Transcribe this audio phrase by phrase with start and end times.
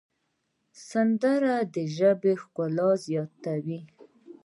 [0.89, 3.79] سندره د ژبې ښکلا زیاتوي